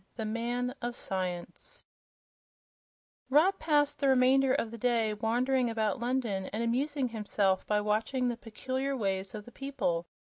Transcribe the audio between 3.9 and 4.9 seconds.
the remainder of the